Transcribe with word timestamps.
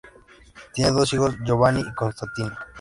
Tienen 0.73 0.95
dos 0.95 1.13
hijos, 1.13 1.35
Giovanni 1.43 1.81
y 1.81 1.93
Constantino. 1.93 2.55